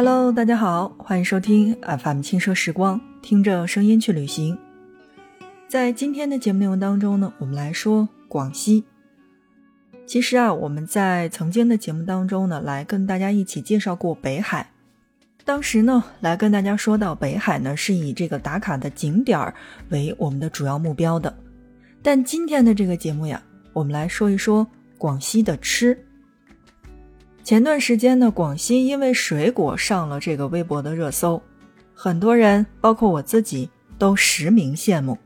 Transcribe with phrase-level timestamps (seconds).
[0.00, 4.56] Hello，大家好，欢迎收听 FM 轻奢时光，听着声音去旅行。
[5.66, 8.84] 在今天的节目内容当中呢，我们来说广西。
[10.06, 14.70] 其实啊，我们在曾经的节目当中呢，来跟大家一起介绍过北海。
[15.44, 19.52] 当时呢，来跟大家说到北海呢，是以这个打卡的景点儿
[19.88, 21.36] 为我们的主要目标的。
[22.04, 24.64] 但今天的这个节目呀，我们来说一说
[24.96, 25.98] 广西的吃。
[27.48, 31.40] 前段时间呢，广西因为水果上了这个微博的热搜，
[31.94, 35.16] 很多人，包括我自己，都实名羡慕。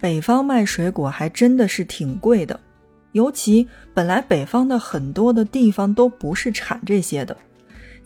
[0.00, 2.58] 北方卖水果还真的是挺贵的，
[3.12, 7.36] 尤其本来北方的很多的地方都不是产这些的。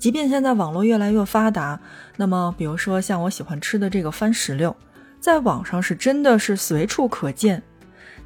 [0.01, 1.81] 即便现在网络越来越发达，
[2.17, 4.75] 那么比如说像我喜欢吃的这个番石榴，
[5.21, 7.63] 在网上是真的是随处可见，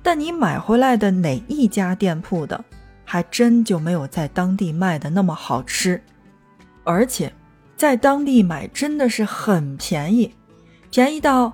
[0.02, 2.64] 但你买回来的哪一家店铺的？
[3.12, 6.02] 还真就没有在当地卖的那么好吃，
[6.82, 7.30] 而且
[7.76, 10.32] 在当地买真的是很便宜，
[10.90, 11.52] 便宜到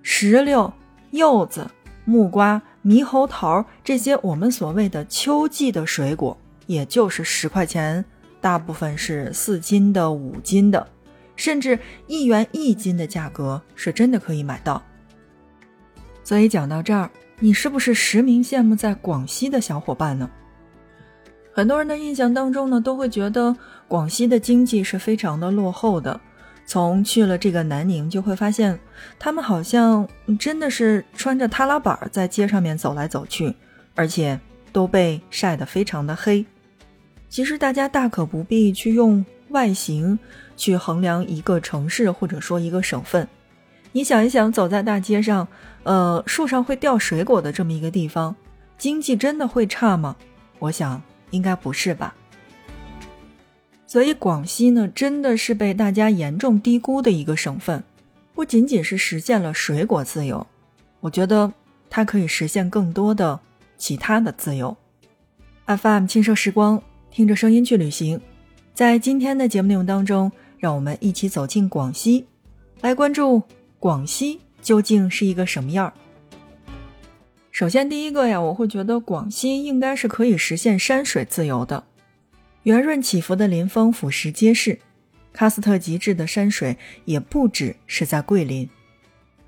[0.00, 0.72] 石榴、
[1.10, 1.70] 柚子、
[2.06, 8.02] 木瓜、猕猴桃这些我们所谓的秋季的水果，也就是十块钱，
[8.40, 10.88] 大部分是四斤的、五斤的，
[11.36, 14.82] 甚至一元一斤的价格是真的可以买到。
[16.24, 20.30] 所以讲到这儿，你是不是实名羡慕在广西的小伙伴呢？
[21.56, 23.56] 很多人的印象当中呢，都会觉得
[23.88, 26.20] 广西的经济是非常的落后的。
[26.66, 28.78] 从去了这个南宁，就会发现
[29.18, 30.06] 他们好像
[30.38, 33.54] 真的是穿着踏拉板在街上面走来走去，
[33.94, 34.38] 而且
[34.70, 36.44] 都被晒得非常的黑。
[37.30, 40.18] 其实大家大可不必去用外形
[40.58, 43.26] 去衡量一个城市或者说一个省份。
[43.92, 45.48] 你想一想，走在大街上，
[45.84, 48.36] 呃，树上会掉水果的这么一个地方，
[48.76, 50.16] 经济真的会差吗？
[50.58, 51.02] 我想。
[51.30, 52.14] 应该不是吧？
[53.86, 57.82] 所以广西呢，真的是被大家严重低估的一个省份。
[58.34, 60.46] 不仅仅是实现了水果自由，
[61.00, 61.52] 我觉得
[61.88, 63.40] 它可以实现更多的
[63.78, 64.76] 其他的自由。
[65.66, 68.20] FM 轻奢时光，听着声音去旅行。
[68.74, 72.26] 在今天的节目内容当中，让我们一起走进广西，
[72.82, 73.42] 来关注
[73.78, 75.92] 广西究竟是一个什么样儿。
[77.58, 81.84] 首先，第一个呀，我会觉得广西应该是可以实现山水自由的。
[82.64, 84.78] 圆润起伏的林峰俯拾皆是，
[85.34, 88.68] 喀斯特极致的山水也不止是在桂林，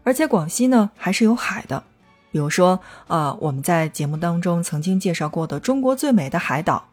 [0.04, 1.84] 而且广西呢还是有海的。
[2.32, 6.88] 比如说，啊，我们在节目当中曾经介绍过的中国最美的海岛。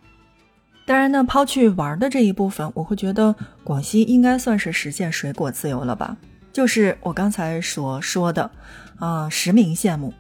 [0.86, 3.34] 当然呢，抛去玩的这一部分，我会觉得
[3.64, 6.18] 广西应该算是实现水果自由了吧？
[6.52, 8.52] 就是我刚才所说的，
[9.00, 10.14] 啊，实名羡慕。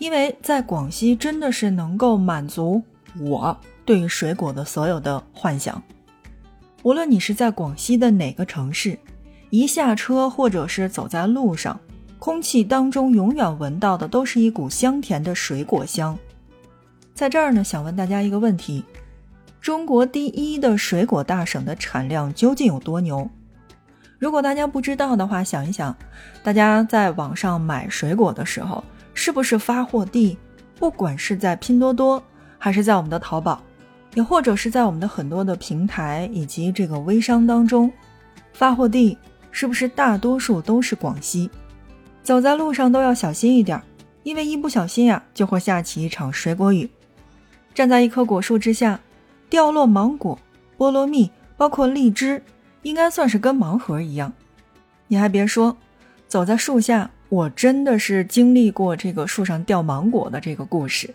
[0.00, 2.82] 因为在广西真的是能够满足
[3.20, 5.80] 我对于水果的所有的幻想，
[6.82, 8.98] 无论你是在广西的哪个城市，
[9.50, 11.78] 一下车或者是走在路上，
[12.18, 16.18] 空气当中永远闻到的都是一股香甜的水果香。
[17.14, 18.82] 在这儿呢，想问大家一个问题：
[19.60, 23.28] 中国第一的水果大省的产量究竟有多牛？
[24.18, 25.94] 如果大家不知道的话，想一想，
[26.42, 28.82] 大家在网上买水果的时候。
[29.14, 30.36] 是不是发货地，
[30.78, 32.22] 不管是在拼多多，
[32.58, 33.62] 还是在我们的淘宝，
[34.14, 37.92] 也或者是在我们的很多的平台以及这个微商当中，
[38.52, 39.16] 发货地
[39.50, 41.50] 是不是大多数都是广西？
[42.22, 43.80] 走在路上都要小心一点，
[44.22, 46.88] 因为一不小心呀，就会下起一场水果雨。
[47.74, 49.00] 站在一棵果树之下，
[49.48, 50.38] 掉落芒果、
[50.76, 52.42] 菠萝蜜，包括荔枝，
[52.82, 54.32] 应该算是跟盲盒一样。
[55.08, 55.76] 你还别说，
[56.28, 57.10] 走在树下。
[57.30, 61.14] 我真的是经历过这个树上掉芒果的这个故事。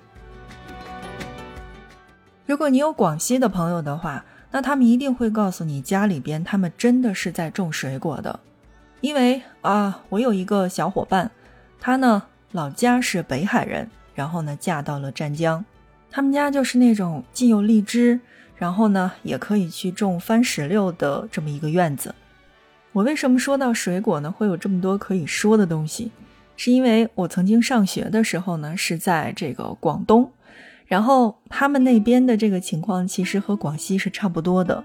[2.45, 8.39] 如果你有广西的朋友的话，那他们一定会告诉你，家里边他们真的是在种水果的。
[9.01, 11.29] 因为啊，我有一个小伙伴，
[11.81, 15.65] 他呢老家是北海人，然后呢嫁到了湛江，
[16.09, 18.17] 他们家就是那种既有荔枝，
[18.55, 22.15] 然后呢也可以去种番石榴的这么一个院子。
[22.95, 24.31] 我为什么说到水果呢？
[24.31, 26.13] 会有这么多可以说的东西，
[26.55, 30.31] 是因为我曾经上学的时候呢，是在这个广东，
[30.85, 34.81] 然后他们那边的这个情况其实和广西是差不多的，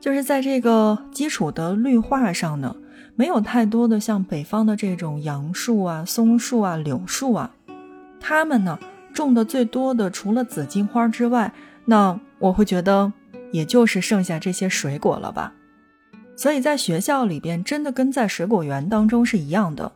[0.00, 2.74] 就是在这个基础的绿化上呢，
[3.16, 7.54] 没有太多的像北方的这种杨树啊、松树啊、柳树啊，
[8.18, 8.78] 他们呢
[9.12, 11.52] 种的最多的除了紫荆花之外，
[11.84, 13.12] 那我会觉得
[13.50, 15.52] 也就是剩下这些水果了吧。
[16.34, 19.90] 所以在学校里边，真的跟在水果园当中是一样的。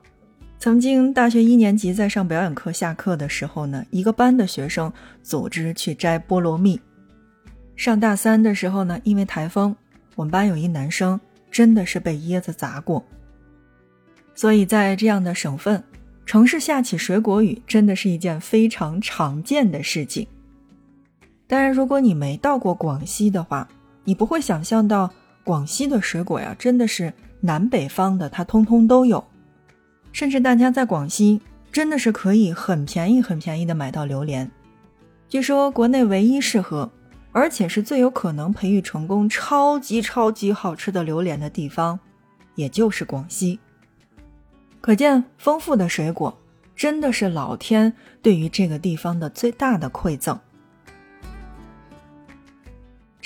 [0.59, 4.93] 曾经大学一年级在上表演课，下课的时候呢，一个班的学生
[5.23, 6.81] 组织去摘菠萝蜜。
[7.77, 9.75] 上大三的时候呢，因为台风，
[10.15, 13.05] 我们班有一男生真的是被椰子砸过。
[14.35, 15.83] 所以在这样的省份，
[16.25, 20.27] 城市下起水果雨，真的是一件非常常见的事情。
[21.47, 23.69] 当然，如果你没到过广西的话，
[24.05, 25.13] 你不会想象到
[25.47, 29.25] 广西的水果呀，真的是南北方的，它通通都有。
[30.11, 31.41] 甚至大家在广西
[31.71, 34.51] 真的是可以很便宜、很便宜的买到榴莲。
[35.29, 36.91] 据说国内唯一适合，
[37.31, 42.01] 而且是最有可能培育成功超级超级好吃的榴莲的地方，
[42.57, 43.61] 也就是广西。
[44.81, 46.37] 可见，丰富的水果
[46.75, 50.37] 真的是老天对于这个地方的最大的馈赠。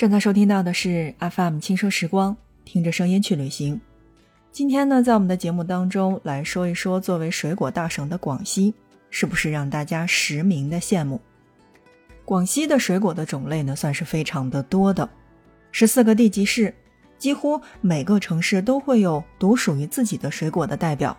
[0.01, 3.79] 正在收听到的是 FM 轻奢时光，听着声音去旅行。
[4.51, 8.73] 今天呢，在我们的节目当中来说一说，作为水果大省的广西，
[9.11, 11.21] 是不是让大家实名的羡慕？
[12.25, 15.07] 广西的水果的种类呢，算是非常的多的，
[15.71, 16.73] 十四个地级市，
[17.19, 21.15] 几乎每个城市都会有独属于自己的水果的代表。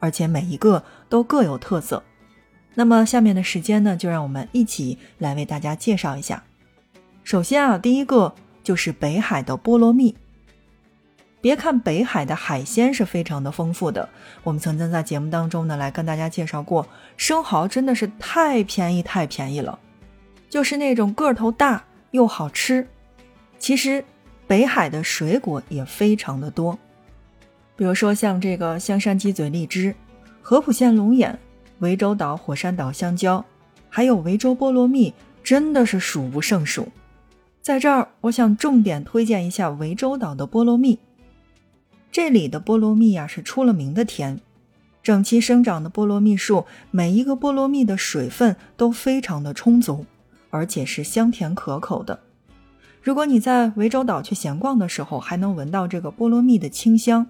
[0.00, 2.04] 而且每一个都各有特色。
[2.74, 6.44] 那么下面的时间呢，就让我们一起来为大家介绍一下。
[7.28, 8.34] 首先啊，第一个
[8.64, 10.16] 就是北海的菠萝蜜。
[11.42, 14.08] 别看北海的海鲜是非常的丰富的，
[14.42, 16.88] 我们曾经在节目当中呢来跟大家介绍过，
[17.18, 19.78] 生蚝真的是太便宜太便宜了，
[20.48, 22.88] 就是那种个头大又好吃。
[23.58, 24.02] 其实
[24.46, 26.78] 北海的水果也非常的多。
[27.76, 29.94] 比如说像这个香山鸡嘴荔枝、
[30.40, 31.38] 合浦县龙眼、
[31.78, 33.44] 涠洲岛火山岛香蕉，
[33.90, 35.12] 还有涠洲菠萝蜜，
[35.44, 36.88] 真的是数不胜数。
[37.68, 40.98] 在这儿，我想重点推荐一下涠洲岛的菠萝蜜。
[42.10, 44.40] 这里的菠萝蜜呀是出了名的甜，
[45.02, 50.06] 整齐生长的菠萝蜜树，每一个菠萝蜜的水分都非常的充足，
[50.48, 52.18] 而且是香甜可口的。
[53.02, 57.26] 如果你在涠洲岛去闲逛的时候，还能闻到这个菠萝蜜的清香。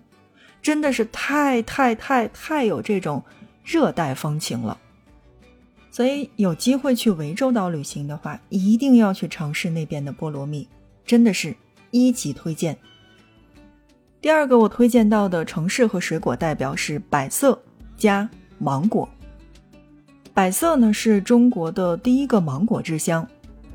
[0.62, 3.24] 真的是太太太太有这种
[3.64, 4.78] 热带风情了，
[5.90, 10.68] 所以有机会去涠洲岛旅行的话，一定要去尝试那边的菠萝蜜，
[11.04, 11.54] 真的是
[11.90, 12.76] 一级推荐。
[14.20, 17.58] 第二个我推荐到的城市和水果代表是百色
[17.96, 19.08] 加芒果。
[20.34, 23.26] 百色呢是中国的第一个芒果之乡，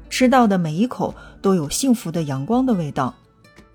[0.10, 3.14] 吃到的每一口都有幸福的阳光的味道。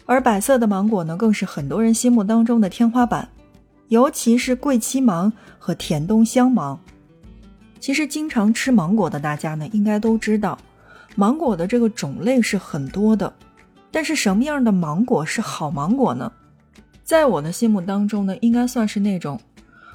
[0.06, 3.28] 而百色的芒果呢，更是很多人心目当中的天花板，
[3.88, 6.80] 尤其是桂七芒和甜东香芒。
[7.80, 10.58] 其实经常吃芒果的大家呢，应该都知道，
[11.16, 13.32] 芒果的这个种类是很多的。
[13.90, 16.30] 但是什么样的芒果是好芒果呢？
[17.02, 19.40] 在我的心目当中呢，应该算是那种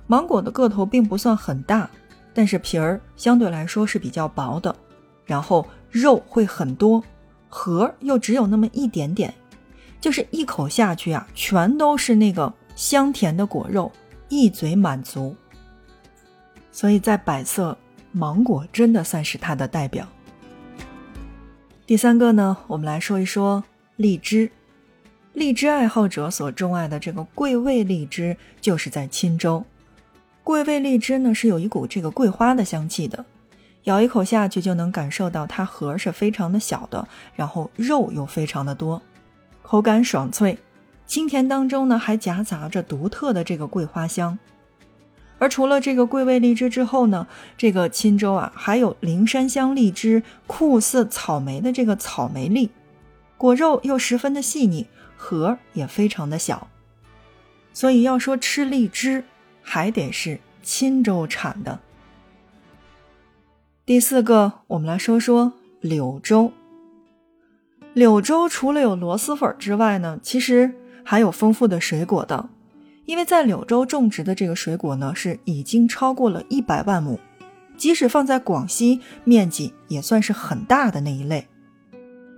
[0.07, 1.87] 芒果的个头并不算很大，
[2.33, 4.75] 但是皮儿相对来说是比较薄的，
[5.25, 7.03] 然后肉会很多，
[7.47, 9.31] 核又只有那么一点点。
[10.01, 13.91] 就是一口下去啊，全都是那个香甜的果肉，
[14.27, 15.35] 一嘴满足。
[16.73, 17.77] 所以在百色，
[18.11, 20.05] 芒果真的算是它的代表。
[21.85, 23.63] 第三个呢，我们来说一说
[23.95, 24.51] 荔枝。
[25.33, 29.63] 荔枝爱好者所钟爱的这个桂味荔枝，就是在钦州。
[30.43, 33.23] 桂味荔枝呢，是有一股这个桂花的香气的，
[33.83, 39.01] 咬一口下去就能感受到它核是非常的小的，然后肉又非常的多。
[39.61, 40.57] 口感爽脆，
[41.05, 44.37] 清甜当中呢还夹杂着独特的这个桂花香。
[45.39, 52.69] 而除了这个桂味荔枝之后呢，这个钦州啊还有灵山香荔枝，酷似草莓的这个草莓荔，
[53.37, 54.87] 果肉又十分的细腻，
[55.17, 56.69] 核也非常的小。
[57.73, 59.25] 所以要说吃荔枝，
[59.61, 61.79] 还得是钦州产的。
[63.85, 66.53] 第四个，我们来说说柳州。
[67.93, 70.73] 柳州除了有螺蛳粉之外呢，其实
[71.03, 72.49] 还有丰富的水果的。
[73.05, 77.19] 因为在柳州种植的这个水果呢，是已经超过了一百万亩，
[77.75, 81.47] 即使放在广西，面积也算是很大的那一类。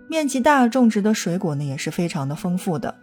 [0.08, 2.96] 面积大种植的水果呢，也是非常的丰富的。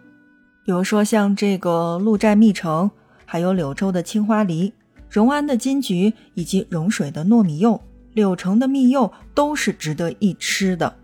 [0.65, 2.91] 比如说像这个鹿寨蜜橙，
[3.25, 4.73] 还有柳州的青花梨、
[5.09, 7.81] 荣安的金桔，以及融水的糯米柚、
[8.13, 10.95] 柳城的蜜柚，都是值得一吃的。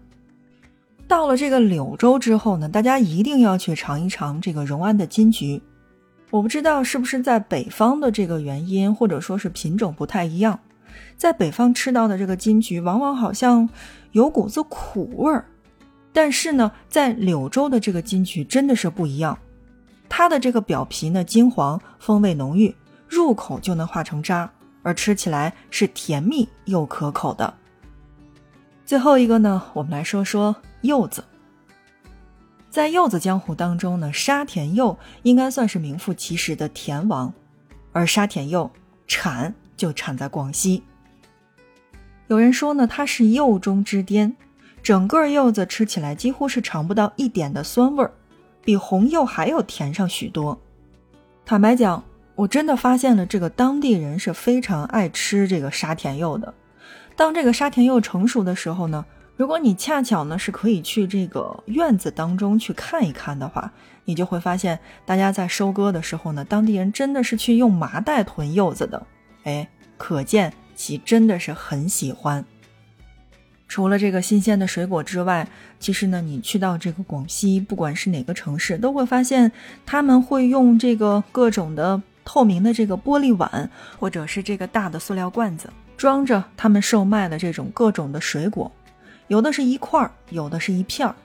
[1.08, 5.62] 到了这个柳州之后呢，大家一定要去尝一尝这个荣安的金桔。
[6.32, 10.60] 我不知道是不是在北方的这个原因，或者说是品种不太一样，
[11.18, 13.68] 在北方吃到的这个金桔往往好像
[14.12, 15.44] 有股子苦味儿，
[16.14, 19.38] 但是呢，在柳州的这个金桔真的是不一样，
[20.08, 22.76] 它的这个表皮呢金黄，风味浓郁，
[23.08, 24.52] 入口就能化成渣，
[24.84, 27.52] 而吃起来是甜蜜又可口的。
[28.86, 31.24] 最后一个呢，我们来说说柚子。
[32.80, 37.34] 在柚子江湖当中呢，沙田柚应该算是名副其实的甜王，
[37.92, 38.72] 而沙田柚
[39.06, 40.82] 产就产在广西。
[42.28, 44.34] 有人说呢，它是柚中之巅，
[44.82, 48.14] 整个柚子吃起来几乎是尝不到一点的酸味儿，
[48.64, 50.58] 比红柚还要甜上许多。
[51.46, 52.02] 坦白讲，
[52.36, 56.54] 我真的发现了这个当地人是非常爱吃这个沙田柚的。
[57.18, 59.06] 当这个沙田柚成熟的时候呢？
[59.40, 63.72] 如果你恰巧呢是可以去这个院子当中去看一看的话，
[64.04, 69.02] 你就会发现，大家在收割的时候呢，当地人真的是去用麻袋囤柚子的，
[69.46, 69.66] 哎，
[69.96, 72.44] 可见其真的是很喜欢。
[73.70, 75.48] 除了这个新鲜的水果之外，
[75.80, 79.50] 其实呢，你去到这个广西，不管是哪个城市，都会发现
[79.86, 88.70] 他们会用这个各种的透明的这个玻璃碗，或者是这个大的塑料罐子，装着他们售卖的这种各种的水果。
[89.30, 91.16] 有的是一块儿，有的是一片儿，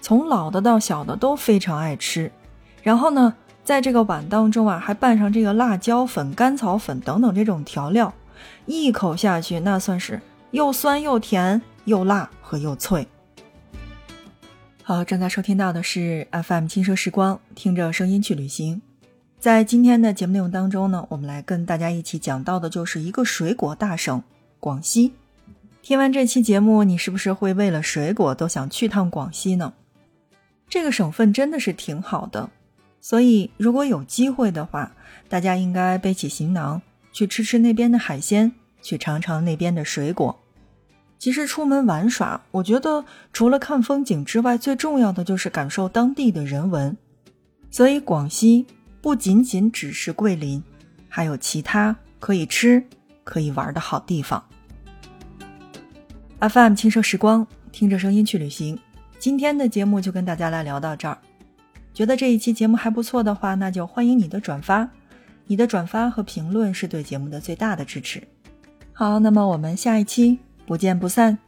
[0.00, 2.30] 从老的到小的都非常爱吃。
[2.82, 3.34] 然后呢，
[3.64, 8.12] 在这个碗当中啊，还拌上这个辣椒粉、甘草粉等等这种调料，
[8.66, 10.20] 一口下去，那算是
[10.50, 13.08] 又酸又甜又辣和又脆。
[14.82, 18.82] 好，正在收听到的是 FM 轻奢时光，听着声音去旅行。
[19.40, 24.22] 在今天的节目内容当中呢，我们来跟大家一起讲到的就是一个水果大省——
[24.60, 25.14] 广西。
[25.86, 29.72] 听完这期节目，你是不是会为了水果都想去趟广西呢？
[30.68, 32.50] 这个省份真的是挺好的，
[33.00, 34.96] 所以如果有机会的话，
[35.28, 38.50] 大家应该背起行囊去吃吃那边的海鲜，
[38.82, 40.36] 去尝尝那边的水果。
[41.20, 46.96] 其实出门玩耍，我觉得除了看风景之外，最重要的就是感受当地的人文。
[47.70, 48.66] 所以广西
[49.00, 50.60] 不仅仅只是桂林，
[51.08, 52.84] 还有其他可以吃、
[53.22, 54.44] 可以玩的好地方。
[56.40, 58.78] FM 轻奢时光，听着声音去旅行。
[59.18, 61.16] 今天的节目就跟大家来聊到这儿。
[61.94, 64.86] 觉得这一期节目还不错的话，那就欢迎你的转发。
[65.46, 68.22] 你的转发和评论是对节目的最大的支持。
[68.92, 71.38] 好，那么我们下一期不见不散。